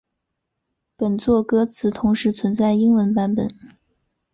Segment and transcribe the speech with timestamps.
[0.97, 3.47] 本作歌词同时存在英文版本。